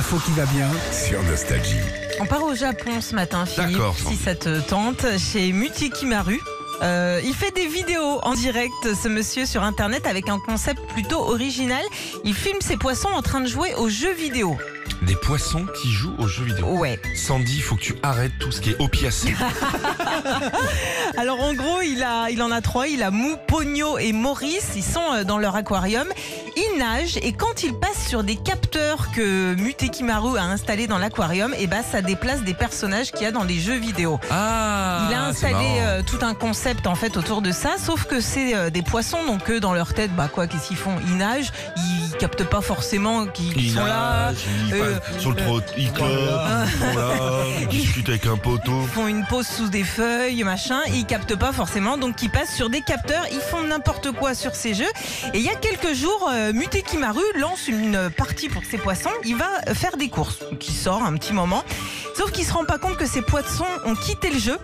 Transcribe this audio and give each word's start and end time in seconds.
l'info 0.00 0.16
qui 0.24 0.30
va 0.32 0.46
bien. 0.46 0.66
sur 0.92 1.22
Nostalgie. 1.24 1.76
On 2.20 2.24
part 2.24 2.42
au 2.42 2.54
Japon 2.54 3.02
ce 3.02 3.14
matin, 3.14 3.44
Philippe, 3.44 3.72
D'accord. 3.72 3.94
si 3.98 4.16
ça 4.16 4.34
te 4.34 4.58
tente, 4.60 5.04
chez 5.18 5.52
Mutikimaru. 5.52 6.40
Euh, 6.80 7.20
il 7.22 7.34
fait 7.34 7.54
des 7.54 7.66
vidéos 7.66 8.18
en 8.22 8.32
direct, 8.32 8.72
ce 8.94 9.08
monsieur, 9.08 9.44
sur 9.44 9.62
Internet, 9.62 10.06
avec 10.06 10.30
un 10.30 10.38
concept 10.38 10.80
plutôt 10.94 11.18
original. 11.20 11.82
Il 12.24 12.32
filme 12.32 12.62
ses 12.62 12.78
poissons 12.78 13.10
en 13.14 13.20
train 13.20 13.42
de 13.42 13.46
jouer 13.46 13.74
aux 13.74 13.90
jeux 13.90 14.14
vidéo. 14.14 14.56
Des 15.02 15.16
poissons 15.16 15.66
qui 15.82 15.90
jouent 15.90 16.14
aux 16.18 16.26
jeux 16.28 16.44
vidéo. 16.44 16.66
Ouais. 16.78 16.98
Sandy, 17.14 17.56
il 17.56 17.62
faut 17.62 17.76
que 17.76 17.82
tu 17.82 17.94
arrêtes 18.02 18.32
tout 18.38 18.52
ce 18.52 18.60
qui 18.62 18.70
est 18.70 18.80
opiacé. 18.80 19.34
Alors 21.16 21.40
en 21.40 21.54
gros, 21.54 21.80
il, 21.80 22.02
a, 22.02 22.28
il 22.30 22.42
en 22.42 22.50
a 22.50 22.60
trois. 22.60 22.86
Il 22.86 23.02
a 23.02 23.10
Mou, 23.10 23.36
Pogno 23.48 23.96
et 23.98 24.12
Maurice. 24.12 24.72
Ils 24.76 24.82
sont 24.84 25.12
euh, 25.14 25.24
dans 25.24 25.38
leur 25.38 25.56
aquarium. 25.56 26.06
Ils 26.60 26.78
nagent 26.78 27.16
et 27.22 27.32
quand 27.32 27.62
ils 27.62 27.72
passent 27.72 28.06
sur 28.06 28.22
des 28.22 28.36
capteurs 28.36 29.10
que 29.12 29.54
Mutekimaru 29.54 30.36
a 30.36 30.42
installés 30.42 30.86
dans 30.86 30.98
l'aquarium, 30.98 31.54
et 31.58 31.66
ben 31.66 31.82
ça 31.82 32.02
déplace 32.02 32.42
des 32.42 32.52
personnages 32.52 33.12
qu'il 33.12 33.22
y 33.22 33.26
a 33.26 33.32
dans 33.32 33.44
les 33.44 33.58
jeux 33.58 33.78
vidéo. 33.78 34.20
Ah 34.30 35.06
Il 35.08 35.14
a 35.14 35.24
installé 35.24 35.78
euh, 35.78 36.02
tout 36.02 36.18
un 36.20 36.34
concept 36.34 36.86
en 36.86 36.94
fait 36.94 37.16
autour 37.16 37.40
de 37.40 37.50
ça, 37.50 37.76
sauf 37.78 38.04
que 38.04 38.20
c'est 38.20 38.54
euh, 38.54 38.68
des 38.68 38.82
poissons, 38.82 39.24
donc 39.26 39.48
eux 39.50 39.58
dans 39.58 39.72
leur 39.72 39.94
tête, 39.94 40.14
bah 40.14 40.28
quoi, 40.30 40.46
qu'est-ce 40.46 40.68
qu'ils 40.68 40.76
font? 40.76 40.96
Ils 41.06 41.16
nagent, 41.16 41.50
ils 41.78 41.99
captent 42.16 42.44
pas 42.44 42.60
forcément 42.60 43.26
qu'ils 43.26 43.54
qu'ils 43.54 43.66
Il 43.66 43.74
sont 43.74 43.84
là, 43.84 44.32
euh, 44.72 44.98
sur 45.18 45.30
le 45.30 45.36
trottoir, 45.36 45.78
il 45.78 45.92
clope, 45.92 46.08
voilà. 46.08 46.66
voilà, 46.92 47.14
il 47.60 47.68
discute 47.68 48.08
avec 48.08 48.26
un 48.26 48.36
poteau. 48.36 48.82
ils 48.82 48.88
font 48.88 49.06
une 49.08 49.24
pause 49.26 49.46
sous 49.46 49.68
des 49.68 49.84
feuilles, 49.84 50.42
machin, 50.44 50.80
ils 50.92 51.04
captent 51.06 51.36
pas 51.36 51.52
forcément, 51.52 51.98
donc 51.98 52.22
ils 52.22 52.30
passent 52.30 52.54
sur 52.54 52.70
des 52.70 52.80
capteurs, 52.80 53.24
ils 53.32 53.40
font 53.40 53.62
n'importe 53.62 54.12
quoi 54.12 54.34
sur 54.34 54.54
ces 54.54 54.74
jeux. 54.74 54.90
Et 55.34 55.38
il 55.38 55.42
y 55.44 55.48
a 55.48 55.54
quelques 55.54 55.94
jours, 55.94 56.30
euh, 56.32 56.52
Mutekimaru 56.52 57.22
lance 57.36 57.68
une 57.68 58.10
partie 58.16 58.48
pour 58.48 58.64
ses 58.64 58.78
poissons, 58.78 59.10
il 59.24 59.36
va 59.36 59.74
faire 59.74 59.96
des 59.96 60.08
courses, 60.08 60.38
il 60.60 60.74
sort 60.74 61.02
un 61.02 61.14
petit 61.16 61.32
moment, 61.32 61.64
sauf 62.16 62.30
qu'il 62.32 62.44
se 62.44 62.52
rend 62.52 62.64
pas 62.64 62.78
compte 62.78 62.96
que 62.96 63.06
ces 63.06 63.22
poissons 63.22 63.64
ont 63.84 63.94
quitté 63.94 64.30
le 64.30 64.38
jeu. 64.38 64.58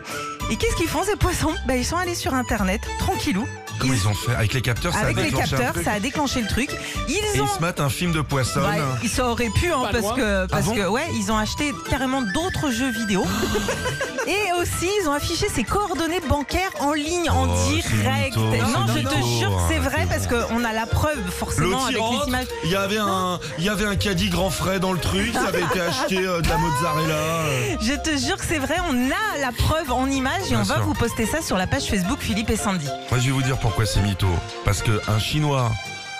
Et 0.50 0.56
qu'est-ce 0.56 0.76
qu'ils 0.76 0.88
font 0.88 1.02
ces 1.02 1.16
poissons? 1.16 1.54
Bah, 1.66 1.76
Ils 1.76 1.84
sont 1.84 1.96
allés 1.96 2.14
sur 2.14 2.32
internet, 2.34 2.80
tranquillou. 2.98 3.46
Comment 3.78 3.92
Ils- 3.92 3.98
ils 4.00 4.08
ont 4.08 4.14
fait? 4.14 4.34
Avec 4.34 4.54
les 4.54 4.62
capteurs, 4.62 4.92
ça 4.94 5.00
a 5.00 5.02
Avec 5.02 5.16
les 5.16 5.24
déclenché 5.24 5.54
un 5.54 5.58
capteurs, 5.58 5.84
ça 5.84 5.92
a 5.92 6.00
déclenché 6.00 6.40
le 6.40 6.46
truc. 6.48 6.70
Et 6.70 7.12
Ils 7.34 7.42
ont. 7.42 7.46
ils 7.46 7.56
se 7.58 7.60
mettent 7.62 7.80
un 7.80 7.90
film 7.90 8.12
de 8.12 8.22
poisson. 8.22 8.60
Ouais, 8.60 8.80
ils- 9.02 9.08
ça 9.10 9.26
aurait 9.28 9.50
pu 9.50 9.70
hein, 9.70 9.80
parce 9.90 10.02
loin. 10.02 10.14
que 10.14 10.46
parce 10.46 10.62
Ah 10.64 10.70
bon? 10.70 10.74
que 10.76 10.86
ouais 10.86 11.06
ils 11.14 11.30
ont 11.30 11.36
acheté 11.36 11.74
carrément 11.90 12.22
d'autres 12.22 12.70
jeux 12.70 12.90
vidéo 12.90 13.22
et 14.26 14.52
aussi 14.62 14.88
ils 15.02 15.08
ont 15.08 15.12
affiché 15.12 15.48
ses 15.54 15.62
coordonnées 15.62 16.20
bancaires 16.26 16.70
en 16.80 16.94
ligne 16.94 17.28
en 17.28 17.46
Oh, 17.48 17.68
direct. 17.70 18.36
mytho, 18.36 18.68
Non 18.72 18.86
je 18.88 19.00
te 19.00 19.38
jure 19.40 19.50
que 19.54 19.62
c'est 19.74 19.78
vrai 19.78 20.06
c'est 20.10 20.26
parce 20.26 20.26
qu'on 20.48 20.64
a 20.64 20.72
la 20.72 20.86
preuve 20.86 21.18
forcément 21.30 21.84
avec 21.84 21.96
les 21.98 22.28
images. 22.28 22.46
il 22.64 22.70
y 22.70 22.76
avait 22.76 22.96
un, 22.98 23.38
il 23.58 23.64
y 23.64 23.68
avait 23.68 23.84
un 23.84 23.96
caddie 23.96 24.30
grand 24.30 24.48
frais 24.50 24.80
dans 24.80 24.92
le 24.94 24.98
truc, 25.00 25.34
ça 25.34 25.48
avait 25.48 25.62
été 25.62 25.80
acheté 25.82 26.16
euh, 26.26 26.40
de 26.40 26.48
la 26.48 26.56
mozzarella. 26.56 27.14
euh. 27.14 27.76
Je 27.82 27.92
te 27.92 28.16
jure 28.16 28.38
que 28.38 28.44
c'est 28.48 28.58
vrai, 28.58 28.76
on 28.88 29.10
a 29.10 29.38
la 29.42 29.52
preuve 29.52 29.92
en 29.92 30.06
images 30.06 30.35
et 30.44 30.48
Bien 30.48 30.60
on 30.60 30.62
va 30.64 30.76
sûr. 30.76 30.84
vous 30.84 30.94
poster 30.94 31.26
ça 31.26 31.42
sur 31.42 31.56
la 31.56 31.66
page 31.66 31.84
Facebook 31.86 32.18
Philippe 32.20 32.50
et 32.50 32.56
Sandy. 32.56 32.86
Moi, 33.10 33.20
je 33.20 33.26
vais 33.26 33.32
vous 33.32 33.42
dire 33.42 33.58
pourquoi 33.58 33.86
c'est 33.86 34.00
mytho. 34.02 34.28
Parce 34.64 34.82
que 34.82 35.00
un 35.08 35.18
chinois, 35.18 35.70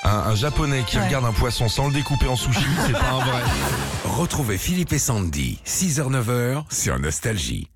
un, 0.05 0.11
un 0.11 0.35
japonais 0.35 0.85
qui 0.87 0.97
Ouais. 0.99 1.07
regarde 1.07 1.25
un 1.25 1.33
poisson 1.33 1.69
sans 1.69 1.89
le 1.89 1.93
découper 1.93 2.27
en 2.29 2.37
sushi, 2.37 2.65
c'est 2.87 2.93
pas 2.93 3.11
un 3.11 3.25
vrai. 3.25 3.43
Retrouvez 4.05 4.59
Philippe 4.59 4.93
et 4.93 4.99
Sandy, 4.99 5.59
6h-9h 5.67 6.65
sur 6.71 6.99
Nostalgie. 6.99 7.69